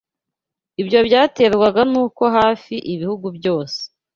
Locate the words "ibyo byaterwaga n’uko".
0.81-2.23